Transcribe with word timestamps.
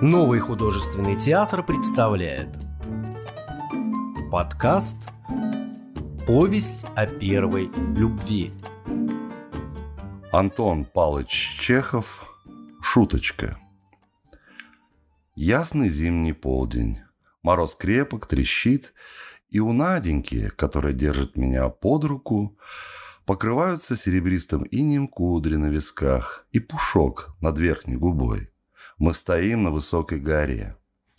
Новый 0.00 0.38
художественный 0.38 1.16
театр 1.16 1.64
представляет 1.64 2.56
Подкаст 4.30 5.08
«Повесть 6.24 6.86
о 6.94 7.08
первой 7.08 7.68
любви» 7.96 8.52
Антон 10.30 10.84
Палыч 10.84 11.58
Чехов 11.58 12.32
«Шуточка» 12.80 13.58
Ясный 15.34 15.88
зимний 15.88 16.32
полдень. 16.32 17.00
Мороз 17.42 17.74
крепок, 17.74 18.26
трещит, 18.26 18.94
и 19.50 19.58
у 19.58 19.72
Наденьки, 19.72 20.50
которая 20.50 20.92
держит 20.92 21.36
меня 21.36 21.68
под 21.70 22.04
руку, 22.04 22.56
покрываются 23.26 23.96
серебристым 23.96 24.64
инем 24.70 25.08
кудри 25.08 25.56
на 25.56 25.66
висках 25.66 26.46
и 26.52 26.60
пушок 26.60 27.34
над 27.40 27.58
верхней 27.58 27.96
губой. 27.96 28.52
Мы 28.98 29.14
стоим 29.14 29.62
на 29.62 29.70
высокой 29.70 30.20
горе. 30.20 30.76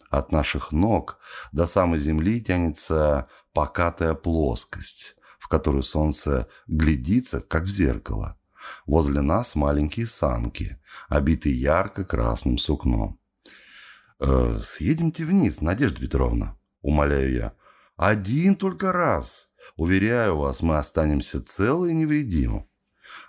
От 0.10 0.32
наших 0.32 0.72
ног 0.72 1.20
до 1.52 1.66
самой 1.66 1.98
земли 1.98 2.42
тянется 2.42 3.28
покатая 3.54 4.16
плоскость, 4.16 5.16
в 5.40 5.48
которую 5.48 5.84
солнце 5.84 6.48
глядится, 6.68 7.42
как 7.42 7.64
в 7.64 7.70
зеркало. 7.70 8.38
Возле 8.86 9.22
нас 9.22 9.56
маленькие 9.56 10.08
санки, 10.08 10.82
обитые 11.08 11.56
ярко-красным 11.60 12.58
сукном. 12.58 13.20
«Э, 14.20 14.58
«Съедемте 14.60 15.24
вниз, 15.24 15.62
Надежда 15.62 16.02
Петровна»,— 16.02 16.58
умоляю 16.82 17.32
я. 17.32 17.54
«Один 17.96 18.56
только 18.56 18.92
раз. 18.92 19.54
Уверяю 19.78 20.38
вас, 20.38 20.62
мы 20.62 20.78
останемся 20.78 21.42
целы 21.42 21.92
и 21.92 21.96
невредимы». 21.96 22.68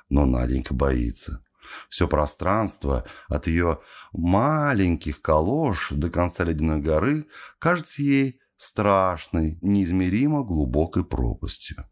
Но 0.09 0.27
Наденька 0.27 0.75
боится. 0.75 1.45
Все 1.89 2.09
пространство 2.09 3.05
от 3.29 3.47
ее 3.47 3.81
маленьких 4.13 5.23
колош 5.23 5.91
до 5.91 6.11
конца 6.11 6.45
ледяной 6.45 6.81
горы 6.81 7.27
кажется 7.59 8.03
ей 8.03 8.41
страшной, 8.57 9.59
неизмеримо 9.63 10.45
глубокой 10.45 11.05
пропастью. 11.05 11.85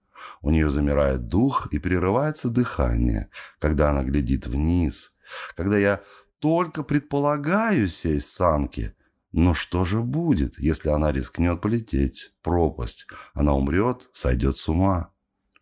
У 0.43 0.51
нее 0.51 0.69
замирает 0.71 1.27
дух 1.29 1.69
и 1.73 1.79
прерывается 1.79 2.51
дыхание, 2.51 3.31
когда 3.59 3.91
она 3.91 4.03
глядит 4.05 4.47
вниз, 4.47 5.19
когда 5.57 5.79
я 5.79 6.03
только 6.41 6.83
предполагаю 6.83 7.89
сесть 7.89 8.33
санки. 8.33 8.95
Но 9.33 9.55
что 9.55 9.85
же 9.85 10.01
будет, 10.01 10.59
если 10.59 10.89
она 10.89 11.13
рискнет 11.13 11.61
полететь 11.61 12.33
пропасть? 12.43 13.07
Она 13.35 13.55
умрет, 13.55 14.09
сойдет 14.13 14.57
с 14.57 14.69
ума. 14.69 15.11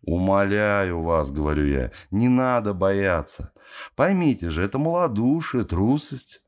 «Умоляю 0.01 1.01
вас,— 1.01 1.31
говорю 1.31 1.65
я,— 1.65 1.91
не 2.11 2.29
надо 2.29 2.73
бояться. 2.73 3.53
Поймите 3.95 4.49
же, 4.49 4.63
это 4.63 4.77
малодушие, 4.77 5.63
трусость». 5.63 6.43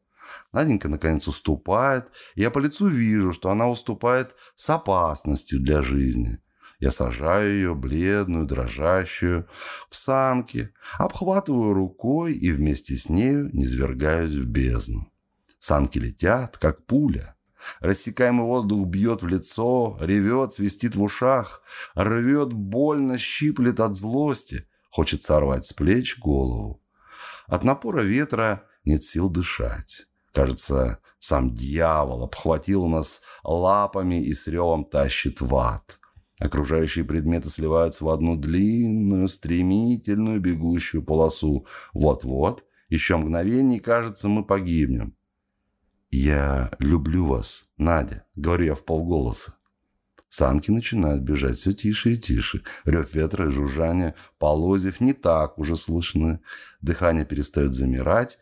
Наденька, 0.52 0.88
наконец, 0.89 1.28
уступает. 1.28 2.08
Я 2.36 2.50
по 2.50 2.59
лицу 2.59 2.88
вижу, 2.88 3.33
что 3.33 3.50
она 3.50 3.67
уступает 3.67 4.36
с 4.55 4.70
опасностью 4.70 5.59
для 5.59 5.81
жизни. 5.81 6.39
Я 6.80 6.92
сажаю 6.92 7.53
ее, 7.55 7.75
бледную, 7.75 8.45
дрожащую, 8.45 9.47
в 9.89 9.95
санки, 9.95 10.73
обхватываю 10.97 11.73
рукой 11.73 12.33
и 12.33 12.52
вместе 12.52 12.95
с 12.95 13.09
нею 13.09 13.50
низвергаюсь 13.53 14.31
в 14.31 14.45
бездну. 14.45 15.11
Санки 15.59 16.00
летят, 16.00 16.58
как 16.58 16.86
пуля. 16.86 17.36
Рассекаемый 17.79 18.45
воздух 18.45 18.88
бьет 18.88 19.23
в 19.23 19.27
лицо, 19.27 19.97
ревет, 19.99 20.53
свистит 20.53 20.95
в 20.95 21.02
ушах, 21.02 21.61
рвет 21.95 22.53
больно, 22.53 23.17
щиплет 23.17 23.79
от 23.79 23.95
злости, 23.95 24.67
хочет 24.89 25.21
сорвать 25.21 25.65
с 25.65 25.73
плеч 25.73 26.19
голову. 26.19 26.81
От 27.47 27.63
напора 27.63 28.02
ветра 28.02 28.63
нет 28.85 29.03
сил 29.03 29.30
дышать. 29.30 30.05
Кажется, 30.33 30.99
сам 31.19 31.53
дьявол 31.53 32.23
обхватил 32.23 32.87
нас 32.87 33.21
лапами 33.43 34.23
и 34.23 34.33
с 34.33 34.47
ревом 34.47 34.85
тащит 34.85 35.41
в 35.41 35.55
ад. 35.55 35.99
Окружающие 36.39 37.03
предметы 37.03 37.49
сливаются 37.49 38.05
в 38.05 38.09
одну 38.09 38.37
длинную, 38.37 39.27
стремительную 39.27 40.39
бегущую 40.39 41.03
полосу. 41.03 41.65
Вот-вот, 41.93 42.64
еще 42.87 43.17
мгновение, 43.17 43.81
кажется, 43.81 44.30
мы 44.30 44.45
погибнем. 44.45 45.15
«Я 46.09 46.71
люблю 46.80 47.25
вас, 47.25 47.71
Надя»,— 47.77 48.25
говорю 48.36 48.65
я 48.65 48.75
в 48.75 48.83
полголоса. 48.83 49.55
Санки 50.27 50.70
начинают 50.70 51.23
бежать 51.23 51.58
все 51.58 51.73
тише 51.73 52.14
и 52.14 52.17
тише. 52.17 52.64
Рев 52.86 53.14
ветра 53.14 53.47
и 53.47 53.52
жужжание 53.52 54.14
полозьев 54.37 55.02
не 55.02 55.14
так 55.14 55.58
уже 55.58 55.75
слышны. 55.75 56.39
Дыхание 56.81 57.25
перестает 57.25 57.73
замирать. 57.73 58.37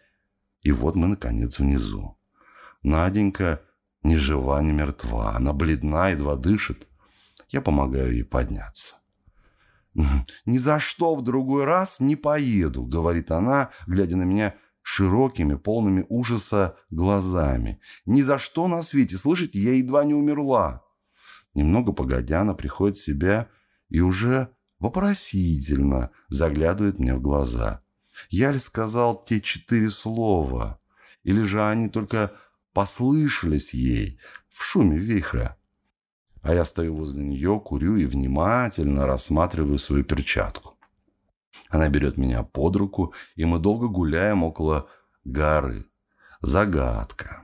И 0.62 0.72
вот 0.74 0.96
мы, 0.96 1.08
наконец, 1.08 1.60
внизу. 1.60 2.18
Наденька 2.84 3.62
ни 4.04 4.16
жива, 4.16 4.62
ни 4.62 4.74
мертва. 4.74 5.36
Она 5.36 5.54
бледна, 5.54 6.10
едва 6.10 6.36
дышит. 6.36 6.88
Я 7.50 7.62
помогаю 7.62 8.14
ей 8.14 8.24
подняться. 8.24 8.96
«Ни 10.46 10.60
за 10.60 10.78
что 10.78 11.16
в 11.16 11.24
другой 11.24 11.64
раз 11.64 12.00
не 12.00 12.16
поеду»,— 12.16 12.84
говорит 12.86 13.32
она, 13.32 13.72
глядя 13.88 14.16
на 14.16 14.24
меня 14.24 14.56
широкими, 14.90 15.56
полными 15.56 16.06
ужаса 16.08 16.78
глазами. 16.92 17.82
«Ни 18.06 18.22
за 18.22 18.38
что 18.38 18.70
на 18.70 18.82
свете! 18.82 19.18
Слышите, 19.18 19.60
я 19.60 19.74
едва 19.74 20.06
не 20.06 20.14
умерла!» 20.14 20.82
Немного 21.54 21.92
погодя, 21.92 22.42
она 22.42 22.54
приходит 22.54 22.96
в 22.96 23.04
себя 23.04 23.50
и 23.90 24.00
уже 24.00 24.48
вопросительно 24.80 26.12
заглядывает 26.30 27.00
мне 27.00 27.16
в 27.16 27.22
глаза. 27.22 27.82
Я 28.30 28.52
ли 28.52 28.60
сказал 28.60 29.26
те 29.26 29.42
четыре 29.42 29.90
слова? 29.90 30.80
Или 31.24 31.42
же 31.42 31.62
они 31.68 31.90
только 31.90 32.32
послышались 32.72 33.74
ей 33.74 34.22
в 34.52 34.64
шуме 34.64 34.98
вихря? 34.98 35.58
А 36.42 36.54
я 36.54 36.64
стою 36.64 36.96
возле 36.96 37.26
нее, 37.26 37.60
курю 37.60 37.98
и 37.98 38.06
внимательно 38.06 39.06
рассматриваю 39.06 39.80
свою 39.80 40.06
перчатку. 40.06 40.77
Она 41.70 41.90
берет 41.90 42.18
меня 42.18 42.44
под 42.44 42.76
руку, 42.76 43.14
и 43.36 43.46
мы 43.46 43.60
долго 43.60 43.88
гуляем 43.88 44.44
около 44.44 44.90
горы. 45.24 45.86
Загадка. 46.42 47.44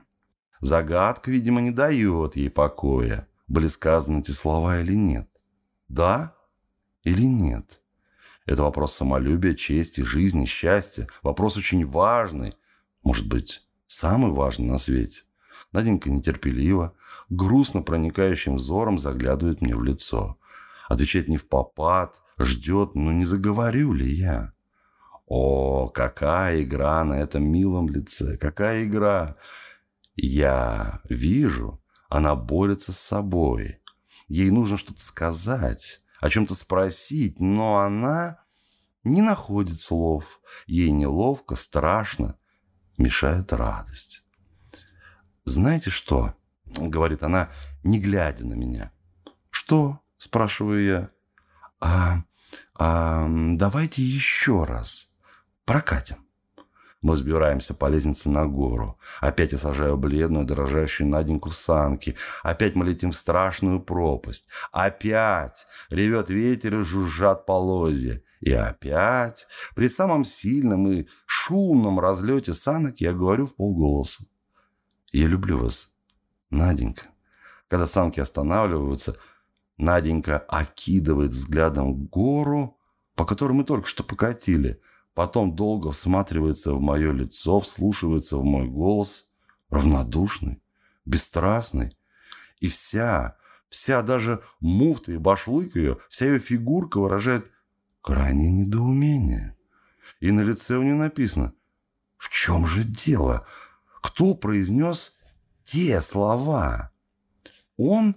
Загадка, 0.60 1.30
видимо, 1.30 1.60
не 1.60 1.70
дает 1.70 2.36
ей 2.36 2.50
покоя. 2.50 3.28
Были 3.48 3.66
сказаны 3.66 4.20
эти 4.20 4.30
слова 4.30 4.80
или 4.80 4.94
нет? 4.94 5.28
Да 5.88 6.34
или 7.02 7.24
нет? 7.24 7.82
Это 8.46 8.62
вопрос 8.62 8.94
самолюбия, 8.94 9.54
чести, 9.54 10.00
жизни, 10.02 10.44
счастья. 10.44 11.08
Вопрос 11.22 11.56
очень 11.56 11.86
важный. 11.86 12.54
Может 13.02 13.28
быть, 13.28 13.66
самый 13.86 14.32
важный 14.32 14.66
на 14.66 14.78
свете. 14.78 15.22
Наденька 15.72 16.10
нетерпеливо, 16.10 16.94
грустно 17.28 17.82
проникающим 17.82 18.56
взором 18.56 18.98
заглядывает 18.98 19.60
мне 19.60 19.74
в 19.74 19.82
лицо. 19.82 20.38
Отвечает 20.88 21.28
не 21.28 21.36
в 21.36 21.48
попад, 21.48 22.22
ждет, 22.38 22.94
но 22.94 23.12
не 23.12 23.24
заговорю 23.24 23.92
ли 23.92 24.10
я? 24.10 24.52
О, 25.26 25.88
какая 25.88 26.62
игра 26.62 27.02
на 27.04 27.14
этом 27.14 27.44
милом 27.44 27.88
лице, 27.88 28.36
какая 28.36 28.84
игра! 28.84 29.36
Я 30.16 31.00
вижу, 31.08 31.82
она 32.08 32.34
борется 32.36 32.92
с 32.92 32.98
собой. 32.98 33.80
Ей 34.28 34.50
нужно 34.50 34.76
что-то 34.76 35.02
сказать, 35.02 36.00
о 36.20 36.28
чем-то 36.28 36.54
спросить, 36.54 37.40
но 37.40 37.80
она 37.80 38.38
не 39.02 39.20
находит 39.20 39.80
слов. 39.80 40.40
Ей 40.66 40.90
неловко, 40.90 41.56
страшно, 41.56 42.38
мешает 42.96 43.52
радость. 43.52 44.26
«Знаете 45.44 45.90
что?»— 45.90 46.34
говорит 46.64 47.22
она, 47.22 47.50
не 47.82 48.00
глядя 48.00 48.46
на 48.46 48.54
меня. 48.54 48.92
«Что?»— 49.50 50.00
спрашиваю 50.16 50.84
я. 50.84 51.10
«А, 51.84 52.22
а 52.74 53.26
давайте 53.28 54.02
еще 54.02 54.64
раз 54.64 55.18
прокатим». 55.66 56.16
Мы 57.02 57.12
взбираемся 57.12 57.74
по 57.74 57.90
лестнице 57.90 58.30
на 58.30 58.46
гору. 58.46 58.98
Опять 59.20 59.52
я 59.52 59.58
сажаю 59.58 59.98
бледную, 59.98 60.46
дрожащую 60.46 61.06
Наденьку 61.10 61.50
в 61.50 61.54
санки. 61.54 62.16
Опять 62.42 62.76
мы 62.76 62.86
летим 62.86 63.10
в 63.10 63.16
страшную 63.16 63.80
пропасть. 63.80 64.48
Опять 64.72 65.66
ревет 65.90 66.30
ветер 66.30 66.80
и 66.80 66.82
жужжат 66.82 67.44
полозья. 67.44 68.22
И 68.40 68.52
опять, 68.52 69.46
при 69.74 69.88
самом 69.88 70.24
сильном 70.24 70.90
и 70.90 71.06
шумном 71.26 72.00
разлете 72.00 72.54
санок, 72.54 73.02
я 73.02 73.12
говорю 73.12 73.44
в 73.44 73.54
полголоса. 73.54 74.24
Я 75.12 75.26
люблю 75.26 75.58
вас, 75.58 75.98
Наденька. 76.48 77.04
Когда 77.68 77.86
санки 77.86 78.20
останавливаются, 78.20 79.18
Наденька 79.76 80.38
окидывает 80.38 81.32
взглядом 81.32 82.06
гору, 82.06 82.78
по 83.14 83.24
которой 83.24 83.52
мы 83.52 83.64
только 83.64 83.88
что 83.88 84.04
покатили. 84.04 84.80
Потом 85.14 85.54
долго 85.54 85.90
всматривается 85.90 86.74
в 86.74 86.80
мое 86.80 87.12
лицо, 87.12 87.60
вслушивается 87.60 88.36
в 88.36 88.44
мой 88.44 88.68
голос. 88.68 89.32
Равнодушный, 89.70 90.62
бесстрастный. 91.04 91.96
И 92.60 92.68
вся, 92.68 93.36
вся 93.68 94.02
даже 94.02 94.42
муфта 94.60 95.12
и 95.12 95.16
башлык 95.16 95.76
ее, 95.76 95.98
вся 96.08 96.26
ее 96.26 96.38
фигурка 96.38 96.98
выражает 96.98 97.50
крайнее 98.00 98.52
недоумение. 98.52 99.56
И 100.20 100.30
на 100.30 100.42
лице 100.42 100.76
у 100.76 100.82
нее 100.82 100.94
написано 100.94 101.54
«В 102.16 102.28
чем 102.28 102.66
же 102.66 102.84
дело? 102.84 103.46
Кто 104.00 104.34
произнес 104.34 105.18
те 105.64 106.00
слова. 106.00 106.92
Он 107.76 108.14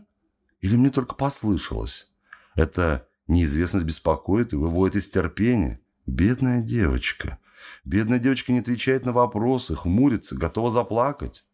или 0.62 0.76
мне 0.76 0.90
только 0.90 1.16
послышалось? 1.16 2.12
Это 2.56 3.08
неизвестность 3.28 3.86
беспокоит 3.86 4.54
и 4.54 4.56
выводит 4.56 4.98
из 4.98 5.10
терпения. 5.10 5.80
Бедная 6.06 6.62
девочка. 6.62 7.40
Бедная 7.86 8.20
девочка 8.20 8.52
не 8.52 8.60
отвечает 8.60 9.06
на 9.06 9.12
вопросы, 9.12 9.76
хмурится, 9.76 10.36
готова 10.36 10.70
заплакать. 10.70 11.46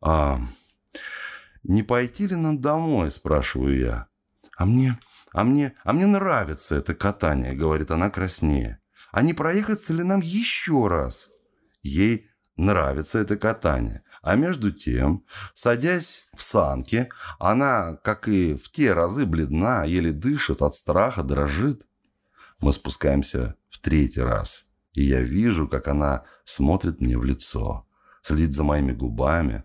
А 0.00 0.40
не 1.62 1.82
пойти 1.82 2.26
ли 2.26 2.36
нам 2.36 2.60
домой, 2.60 3.10
спрашиваю 3.10 3.78
я. 3.78 4.06
А 4.56 4.66
мне, 4.66 4.98
а 5.32 5.44
мне, 5.44 5.74
а 5.84 5.92
мне 5.92 6.06
нравится 6.06 6.76
это 6.76 6.94
катание, 6.94 7.54
говорит 7.54 7.90
она 7.90 8.10
краснее. 8.10 8.80
А 9.12 9.22
не 9.22 9.34
проехаться 9.34 9.92
ли 9.92 10.02
нам 10.02 10.20
еще 10.20 10.86
раз? 10.86 11.30
Ей 11.82 12.29
нравится 12.60 13.18
это 13.18 13.36
катание. 13.36 14.02
А 14.22 14.36
между 14.36 14.70
тем, 14.70 15.24
садясь 15.54 16.28
в 16.34 16.42
санки, 16.42 17.08
она, 17.38 17.96
как 17.96 18.28
и 18.28 18.54
в 18.54 18.70
те 18.70 18.92
разы, 18.92 19.24
бледна, 19.24 19.84
еле 19.84 20.12
дышит 20.12 20.62
от 20.62 20.74
страха, 20.74 21.22
дрожит. 21.22 21.86
Мы 22.60 22.72
спускаемся 22.72 23.56
в 23.70 23.78
третий 23.78 24.20
раз, 24.20 24.72
и 24.92 25.02
я 25.04 25.22
вижу, 25.22 25.66
как 25.66 25.88
она 25.88 26.24
смотрит 26.44 27.00
мне 27.00 27.16
в 27.16 27.24
лицо, 27.24 27.86
следит 28.20 28.52
за 28.52 28.62
моими 28.62 28.92
губами. 28.92 29.64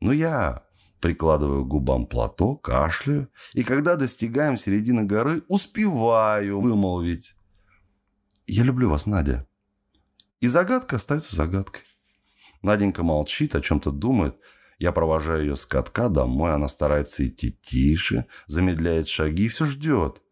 Но 0.00 0.12
я 0.12 0.64
прикладываю 1.00 1.64
к 1.64 1.68
губам 1.68 2.06
платок, 2.06 2.64
кашляю, 2.64 3.30
и 3.52 3.62
когда 3.62 3.94
достигаем 3.94 4.56
середины 4.56 5.04
горы, 5.04 5.44
успеваю 5.48 6.60
вымолвить. 6.60 7.36
«Я 8.46 8.64
люблю 8.64 8.90
вас, 8.90 9.06
Надя». 9.06 9.46
И 10.40 10.48
загадка 10.48 10.96
остается 10.96 11.36
загадкой. 11.36 11.82
Наденька 12.64 13.02
молчит, 13.02 13.54
о 13.54 13.60
чем-то 13.60 13.90
думает. 13.90 14.36
Я 14.78 14.90
провожаю 14.90 15.42
ее 15.42 15.54
с 15.54 15.66
катка 15.66 16.08
домой. 16.08 16.54
Она 16.54 16.66
старается 16.66 17.26
идти 17.26 17.52
тише, 17.60 18.26
замедляет 18.46 19.06
шаги 19.06 19.44
и 19.44 19.48
все 19.48 19.66
ждет. 19.66 20.22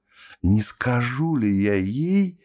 Не 0.42 0.62
скажу 0.62 1.36
ли 1.36 1.54
я 1.62 1.74
ей 1.74 2.40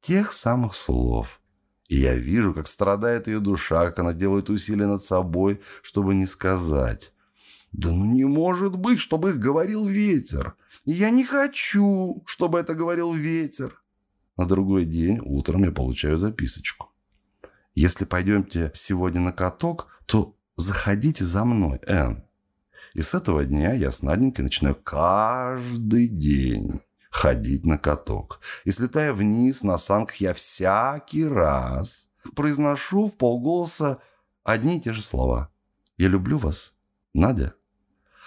тех 0.00 0.32
самых 0.32 0.76
слов? 0.76 1.40
И 1.88 1.98
я 1.98 2.14
вижу, 2.14 2.54
как 2.54 2.68
страдает 2.68 3.26
ее 3.26 3.40
душа, 3.40 3.86
как 3.86 3.98
она 3.98 4.12
делает 4.12 4.48
усилия 4.48 4.86
над 4.86 5.02
собой, 5.02 5.60
чтобы 5.82 6.14
не 6.14 6.26
сказать. 6.26 7.12
Да 7.72 7.90
ну 7.90 8.04
не 8.04 8.24
может 8.24 8.76
быть, 8.76 9.00
чтобы 9.00 9.30
их 9.30 9.38
говорил 9.38 9.86
ветер. 9.86 10.54
Я 10.84 11.10
не 11.10 11.24
хочу, 11.24 12.22
чтобы 12.26 12.60
это 12.60 12.74
говорил 12.74 13.12
ветер. 13.12 13.82
На 14.36 14.46
другой 14.46 14.84
день 14.84 15.18
утром 15.20 15.64
я 15.64 15.72
получаю 15.72 16.16
записочку. 16.16 16.90
Если 17.76 18.06
пойдемте 18.06 18.70
сегодня 18.72 19.20
на 19.20 19.32
каток, 19.32 19.88
то 20.06 20.34
заходите 20.56 21.24
за 21.24 21.44
мной, 21.44 21.78
Энн. 21.86 22.24
И 22.94 23.02
с 23.02 23.14
этого 23.14 23.44
дня 23.44 23.74
я 23.74 23.90
с 23.90 24.02
Наденькой 24.02 24.44
начинаю 24.44 24.74
каждый 24.74 26.08
день 26.08 26.80
ходить 27.10 27.66
на 27.66 27.76
каток. 27.76 28.40
И 28.64 28.70
слетая 28.70 29.12
вниз 29.12 29.62
на 29.62 29.76
санках, 29.76 30.16
я 30.16 30.32
всякий 30.32 31.26
раз 31.26 32.08
произношу 32.34 33.08
в 33.08 33.18
полголоса 33.18 33.98
одни 34.42 34.78
и 34.78 34.80
те 34.80 34.94
же 34.94 35.02
слова. 35.02 35.50
«Я 35.98 36.08
люблю 36.08 36.38
вас, 36.38 36.74
Надя». 37.12 37.54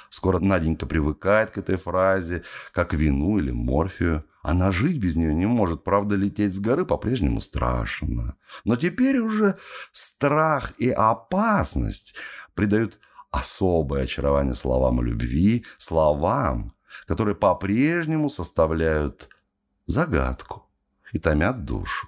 Скоро 0.10 0.40
Наденька 0.40 0.86
привыкает 0.86 1.52
к 1.52 1.60
этой 1.60 1.78
фразе, 1.78 2.44
как 2.74 2.94
вину 2.94 3.38
или 3.38 3.52
морфию. 3.52 4.26
Она 4.42 4.72
жить 4.72 4.98
без 4.98 5.16
нее 5.16 5.34
не 5.34 5.46
может. 5.46 5.84
Правда, 5.84 6.16
лететь 6.16 6.54
с 6.54 6.60
горы 6.60 6.86
по-прежнему 6.86 7.42
страшно. 7.42 8.36
Но 8.64 8.76
теперь 8.76 9.20
уже 9.20 9.58
страх 9.92 10.74
и 10.78 10.90
опасность 10.90 12.16
придают 12.56 13.00
особое 13.32 14.04
очарование 14.04 14.56
словам 14.56 15.02
любви, 15.02 15.66
словам, 15.78 16.74
которые 17.06 17.36
по-прежнему 17.36 18.30
составляют 18.30 19.30
загадку 19.86 20.68
и 21.12 21.20
томят 21.20 21.66
душу. 21.66 22.08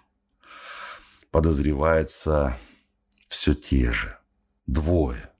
Подозревается 1.29 2.57
все 3.27 3.53
те 3.53 3.91
же. 3.91 4.17
Двое. 4.65 5.31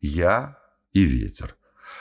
Я 0.00 0.58
и 0.92 1.02
ветер. 1.02 1.57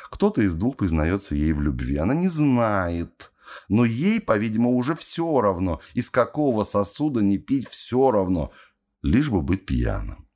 Кто-то 0.10 0.42
из 0.42 0.56
двух 0.56 0.78
признается 0.78 1.36
ей 1.36 1.54
в 1.54 1.62
любви. 1.62 1.98
Она 1.98 2.14
не 2.14 2.28
знает. 2.28 3.32
Но 3.70 3.86
ей, 3.86 4.20
по-видимому, 4.20 4.76
уже 4.76 4.96
все 4.96 5.42
равно. 5.42 5.82
Из 5.94 6.10
какого 6.10 6.64
сосуда 6.64 7.22
не 7.22 7.38
пить 7.38 7.68
все 7.68 8.12
равно. 8.12 8.52
Лишь 9.02 9.30
бы 9.30 9.42
быть 9.42 9.66
пьяным. 9.66 10.28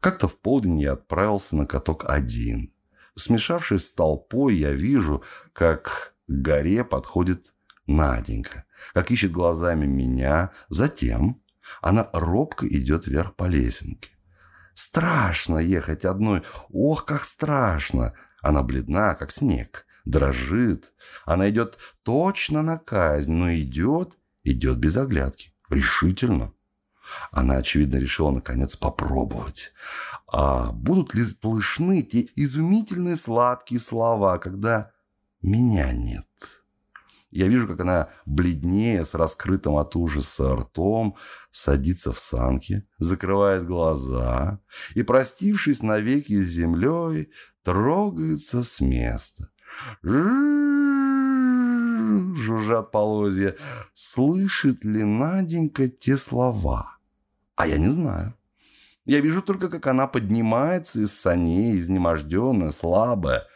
Как-то 0.00 0.28
в 0.28 0.40
полдень 0.40 0.80
я 0.80 0.92
отправился 0.92 1.56
на 1.56 1.66
каток 1.66 2.04
один. 2.08 2.72
Смешавшись 3.14 3.86
с 3.86 3.92
толпой, 3.92 4.56
я 4.56 4.72
вижу, 4.72 5.22
как 5.52 6.14
к 6.26 6.32
горе 6.32 6.84
подходит 6.84 7.52
Наденька. 7.86 8.64
Как 8.94 9.10
ищет 9.10 9.32
глазами 9.32 9.86
меня. 9.86 10.50
Затем 10.68 11.40
она 11.80 12.08
робко 12.12 12.66
идет 12.66 13.06
вверх 13.06 13.36
по 13.36 13.44
лесенке. 13.44 14.10
Страшно 14.74 15.58
ехать 15.58 16.04
одной. 16.04 16.42
Ох, 16.70 17.04
как 17.04 17.24
страшно! 17.24 18.14
Она 18.42 18.62
бледна, 18.62 19.14
как 19.14 19.30
снег, 19.30 19.86
дрожит. 20.04 20.92
Она 21.24 21.48
идет 21.48 21.78
точно 22.02 22.62
на 22.62 22.76
казнь, 22.76 23.32
но 23.32 23.54
идет, 23.54 24.18
идет 24.42 24.78
без 24.78 24.96
оглядки, 24.96 25.54
решительно. 25.70 26.52
Она, 27.30 27.56
очевидно, 27.56 27.96
решила, 27.96 28.30
наконец, 28.30 28.76
попробовать. 28.76 29.72
А 30.26 30.72
будут 30.72 31.14
ли 31.14 31.24
слышны 31.24 32.02
те 32.02 32.28
изумительные 32.36 33.16
сладкие 33.16 33.80
слова, 33.80 34.38
когда 34.38 34.92
меня 35.40 35.92
нет? 35.92 36.26
Я 37.32 37.48
вижу, 37.48 37.66
как 37.66 37.80
она 37.80 38.10
бледнее, 38.26 39.04
с 39.04 39.14
раскрытым 39.14 39.78
от 39.78 39.96
ужаса 39.96 40.54
ртом, 40.54 41.16
садится 41.50 42.12
в 42.12 42.18
санки, 42.18 42.86
закрывает 42.98 43.64
глаза 43.64 44.60
и, 44.94 45.02
простившись 45.02 45.82
навеки 45.82 46.38
с 46.42 46.48
землей, 46.48 47.30
трогается 47.64 48.62
с 48.62 48.82
места. 48.82 49.48
Жужжат 52.36 52.90
полозья. 52.90 53.56
Слышит 53.94 54.84
ли 54.84 55.02
Наденька 55.02 55.88
те 55.88 56.18
слова? 56.18 56.98
А 57.56 57.66
я 57.66 57.78
не 57.78 57.88
знаю. 57.88 58.34
Я 59.06 59.20
вижу 59.20 59.40
только, 59.40 59.70
как 59.70 59.86
она 59.86 60.06
поднимается 60.06 61.00
из 61.00 61.18
саней, 61.18 61.78
изнеможденная, 61.78 62.68
слабая. 62.68 63.46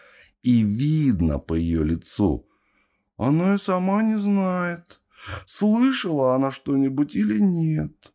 И 0.42 0.62
видно 0.62 1.38
по 1.38 1.52
ее 1.52 1.84
лицу. 1.84 2.45
Она 3.16 3.54
и 3.54 3.58
сама 3.58 4.02
не 4.02 4.18
знает, 4.18 5.00
слышала 5.46 6.34
она 6.34 6.50
что-нибудь 6.50 7.14
или 7.14 7.38
нет. 7.38 8.12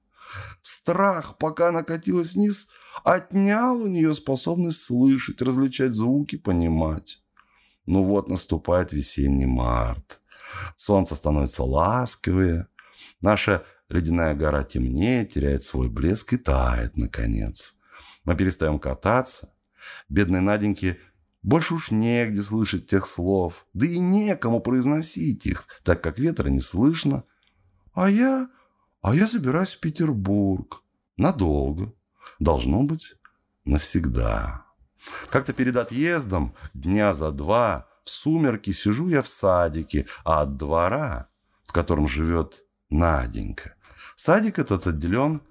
Страх, 0.62 1.38
пока 1.38 1.70
она 1.70 1.84
катилась 1.84 2.34
вниз, 2.34 2.70
отнял 3.04 3.82
у 3.82 3.88
нее 3.88 4.14
способность 4.14 4.84
слышать, 4.84 5.42
различать 5.42 5.94
звуки, 5.94 6.38
понимать. 6.38 7.22
Ну 7.86 8.04
вот 8.04 8.30
наступает 8.30 8.94
весенний 8.94 9.48
март. 9.48 10.22
Солнце 10.78 11.16
становится 11.16 11.64
ласковее. 11.64 12.68
Наша 13.22 13.66
ледяная 13.90 14.36
гора 14.36 14.64
темнеет, 14.64 15.34
теряет 15.34 15.64
свой 15.64 15.90
блеск 15.90 16.34
и 16.34 16.38
тает, 16.38 16.96
наконец. 16.96 17.80
Мы 18.24 18.36
перестаем 18.36 18.80
кататься. 18.80 19.54
Бедной 20.10 20.42
Наденьке 20.42 21.00
больше 21.44 21.74
уж 21.74 21.92
негде 21.92 22.42
слышать 22.42 22.88
тех 22.88 23.06
слов, 23.06 23.66
да 23.74 23.86
и 23.86 23.98
некому 23.98 24.60
произносить 24.60 25.46
их, 25.46 25.68
так 25.84 26.02
как 26.02 26.20
ветра 26.20 26.50
не 26.50 26.60
слышно. 26.60 27.24
А 27.94 28.10
я... 28.10 28.50
а 29.02 29.16
я 29.16 29.28
собираюсь 29.28 29.74
в 29.74 29.80
Петербург. 29.80 30.84
Надолго. 31.18 31.94
Должно 32.40 32.84
быть, 32.84 33.16
навсегда. 33.66 34.66
Как-то 35.30 35.54
перед 35.54 35.76
отъездом, 35.76 36.54
дня 36.74 37.14
за 37.14 37.32
два, 37.32 37.88
в 38.04 38.10
сумерки 38.10 38.72
сижу 38.72 39.10
я 39.10 39.22
в 39.22 39.28
садике, 39.28 40.08
а 40.24 40.42
от 40.42 40.58
двора, 40.58 41.30
в 41.66 41.72
котором 41.72 42.08
живет 42.08 42.64
Наденька. 42.90 43.76
Садик 44.16 44.60
этот 44.60 44.86
отделен 44.86 45.42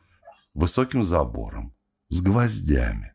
высоким 0.54 1.02
забором 1.02 1.74
с 2.08 2.20
гвоздями. 2.20 3.09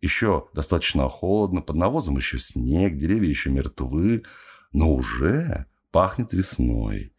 Еще 0.00 0.48
достаточно 0.54 1.08
холодно, 1.08 1.60
под 1.60 1.76
навозом 1.76 2.16
еще 2.16 2.38
снег, 2.38 2.96
деревья 2.96 3.28
еще 3.28 3.50
мертвы, 3.50 4.22
но 4.72 4.94
уже 4.94 5.66
пахнет 5.90 6.32
весной. 6.32 7.14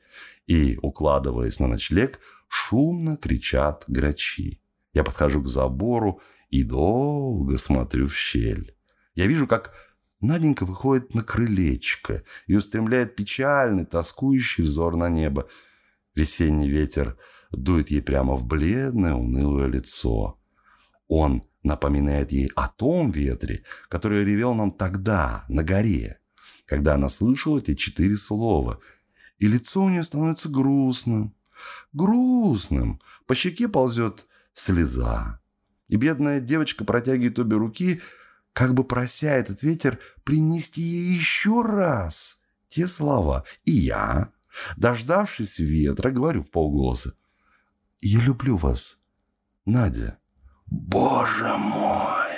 И, 0.47 0.77
укладываясь 0.81 1.59
на 1.59 1.67
ночлег, 1.67 2.19
шумно 2.47 3.17
кричат 3.17 3.85
грачи. 3.87 4.61
Я 4.93 5.03
подхожу 5.03 5.43
к 5.43 5.47
забору 5.47 6.21
и 6.49 6.63
долго 6.63 7.57
смотрю 7.57 8.07
в 8.07 8.15
щель. 8.15 8.75
Я 9.15 9.27
вижу, 9.27 9.47
как 9.47 9.73
Наденька 10.19 10.65
выходит 10.65 11.15
на 11.15 11.23
крылечко 11.23 12.23
и 12.45 12.55
устремляет 12.55 13.15
печальный, 13.15 13.85
тоскующий 13.85 14.63
взор 14.63 14.95
на 14.95 15.09
небо. 15.09 15.47
Весенний 16.13 16.69
ветер 16.69 17.17
дует 17.51 17.89
ей 17.89 18.01
прямо 18.01 18.35
в 18.35 18.45
бледное, 18.45 19.13
унылое 19.13 19.67
лицо. 19.67 20.39
Он 21.07 21.43
напоминает 21.63 22.31
ей 22.31 22.49
о 22.55 22.67
том 22.67 23.11
ветре, 23.11 23.63
который 23.89 24.23
ревел 24.23 24.53
нам 24.53 24.71
тогда, 24.71 25.45
на 25.47 25.63
горе, 25.63 26.19
когда 26.65 26.95
она 26.95 27.09
слышала 27.09 27.59
эти 27.59 27.75
четыре 27.75 28.17
слова. 28.17 28.79
И 29.37 29.47
лицо 29.47 29.83
у 29.83 29.89
нее 29.89 30.03
становится 30.03 30.49
грустным. 30.49 31.35
Грустным. 31.93 33.01
По 33.27 33.35
щеке 33.35 33.67
ползет 33.67 34.27
слеза. 34.53 35.39
И 35.87 35.97
бедная 35.97 36.39
девочка 36.39 36.85
протягивает 36.85 37.39
обе 37.39 37.57
руки, 37.57 38.01
как 38.53 38.73
бы 38.73 38.83
прося 38.83 39.33
этот 39.35 39.63
ветер 39.63 39.99
принести 40.23 40.81
ей 40.81 41.13
еще 41.13 41.61
раз 41.61 42.43
те 42.69 42.87
слова. 42.87 43.43
И 43.65 43.71
я, 43.71 44.31
дождавшись 44.77 45.59
ветра, 45.59 46.11
говорю 46.11 46.43
в 46.43 46.51
полголоса. 46.51 47.13
«Я 47.99 48.19
люблю 48.21 48.55
вас, 48.55 49.01
Надя». 49.65 50.20
Боже 50.71 51.53
мой! 51.57 52.31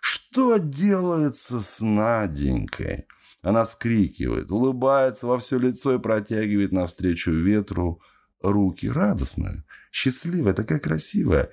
Что 0.00 0.56
делается 0.58 1.60
с 1.60 1.80
Наденькой? 1.80 3.06
Она 3.42 3.62
вскрикивает, 3.62 4.50
улыбается 4.50 5.28
во 5.28 5.38
все 5.38 5.56
лицо 5.56 5.94
и 5.94 6.00
протягивает 6.00 6.72
навстречу 6.72 7.30
ветру 7.30 8.02
руки. 8.42 8.88
Радостная, 8.88 9.64
счастливая, 9.92 10.54
такая 10.54 10.80
красивая. 10.80 11.50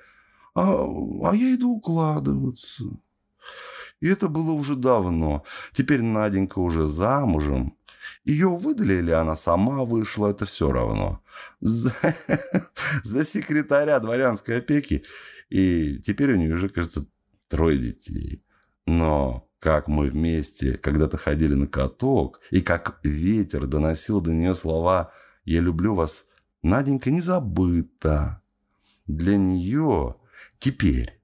А, 0.56 0.84
а 0.84 1.36
я 1.36 1.54
иду 1.54 1.76
укладываться. 1.76 2.84
И 4.00 4.08
это 4.08 4.26
было 4.28 4.50
уже 4.50 4.74
давно. 4.74 5.44
Теперь 5.72 6.02
Наденька 6.02 6.58
уже 6.58 6.86
замужем. 6.86 7.78
Ее 8.24 8.48
выдали 8.48 8.94
или 8.94 9.10
она 9.10 9.36
сама 9.36 9.84
вышла, 9.84 10.28
это 10.28 10.44
все 10.46 10.72
равно. 10.72 11.22
За, 11.60 11.94
за 13.02 13.24
секретаря 13.24 13.98
дворянской 14.00 14.58
опеки 14.58 15.04
и 15.50 15.98
теперь 15.98 16.32
у 16.32 16.36
нее 16.36 16.54
уже, 16.54 16.68
кажется, 16.68 17.06
трое 17.48 17.78
детей. 17.78 18.42
Но 18.86 19.48
как 19.58 19.88
мы 19.88 20.08
вместе 20.08 20.76
когда-то 20.76 21.16
ходили 21.16 21.54
на 21.54 21.66
каток, 21.66 22.40
и 22.50 22.60
как 22.60 22.98
ветер 23.02 23.66
доносил 23.66 24.20
до 24.20 24.32
нее 24.32 24.54
слова 24.54 25.12
«Я 25.44 25.60
люблю 25.60 25.94
вас», 25.94 26.28
Наденька 26.62 27.10
не 27.10 27.20
забыта. 27.20 28.40
Для 29.06 29.36
нее 29.36 30.16
теперь 30.58 31.20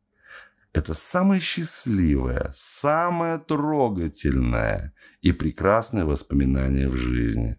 это 0.74 0.92
самое 0.92 1.40
счастливое, 1.40 2.50
самое 2.54 3.38
трогательное 3.38 4.92
и 5.22 5.32
прекрасное 5.32 6.04
воспоминание 6.04 6.88
в 6.88 6.96
жизни. 6.96 7.56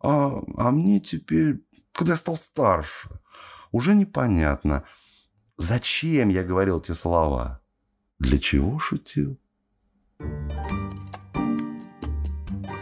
А, 0.00 0.42
а 0.56 0.70
мне 0.70 1.00
теперь, 1.00 1.64
когда 1.92 2.12
я 2.12 2.16
стал 2.16 2.34
старше, 2.34 3.08
уже 3.70 3.94
непонятно– 3.94 4.84
Зачем 5.62 6.28
я 6.28 6.42
говорил 6.42 6.80
те 6.80 6.92
слова? 6.92 7.60
Для 8.18 8.38
чего 8.38 8.80
шутил? 8.80 9.38